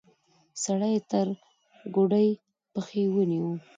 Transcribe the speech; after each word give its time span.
سړی 0.63 0.91
يې 0.95 1.01
تر 1.11 1.27
ګوډې 1.95 2.27
پښې 2.73 3.03
ونيو. 3.13 3.51